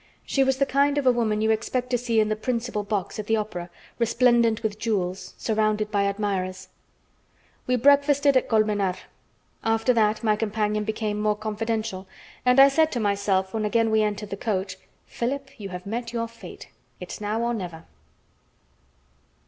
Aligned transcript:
She 0.25 0.43
was 0.43 0.57
the 0.57 0.65
kind 0.65 0.97
of 0.97 1.05
a 1.05 1.11
woman 1.11 1.41
you 1.41 1.51
expect 1.51 1.91
to 1.91 1.97
see 1.99 2.19
in 2.19 2.27
the 2.29 2.35
principal 2.35 2.81
box 2.83 3.19
at 3.19 3.27
the 3.27 3.35
opera, 3.37 3.69
resplendent 3.99 4.63
with 4.63 4.79
jewels, 4.79 5.35
surrounded 5.37 5.91
by 5.91 6.05
admirers. 6.05 6.69
We 7.67 7.75
breakfasted 7.75 8.35
at 8.35 8.49
Colmenar. 8.49 8.95
After 9.63 9.93
that 9.93 10.23
my 10.23 10.35
companion 10.35 10.85
became 10.85 11.21
more 11.21 11.35
confidential, 11.35 12.07
and 12.47 12.59
I 12.59 12.67
said 12.67 12.91
to 12.93 12.99
myself 12.99 13.53
when 13.53 13.61
we 13.61 13.67
again 13.67 13.93
entered 13.95 14.31
the 14.31 14.37
coach: 14.37 14.75
"Philip, 15.05 15.51
you 15.59 15.69
have 15.69 15.85
met 15.85 16.13
your 16.13 16.27
fate. 16.27 16.69
It's 16.99 17.21
now 17.21 17.43
or 17.43 17.53
never." 17.53 17.83